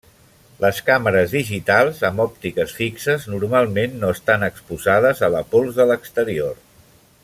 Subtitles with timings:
[0.63, 6.63] Les càmeres digitals amb òptiques fixes normalment no estan exposades a la pols de l'exterior.